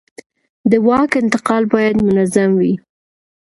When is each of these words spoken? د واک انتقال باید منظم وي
د 0.69 0.71
واک 0.87 1.11
انتقال 1.21 1.63
باید 1.73 1.95
منظم 2.07 2.49
وي 2.59 2.73